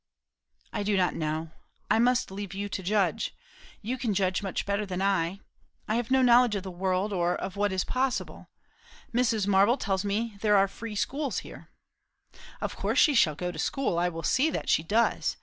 [0.73, 1.51] "I do not know.
[1.91, 3.35] I must leave you to judge.
[3.83, 5.41] You can judge much better than I.
[5.87, 8.49] I have no knowledge of the world, or of what is possible.
[9.13, 9.45] Mrs.
[9.45, 11.69] Marble tells me there are free schools here"
[12.61, 13.99] "Of course she shall go to school.
[13.99, 15.37] I will see that she does.